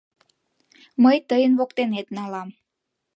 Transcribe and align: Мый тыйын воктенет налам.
Мый 1.03 1.17
тыйын 1.29 1.53
воктенет 1.59 2.07
налам. 2.17 2.49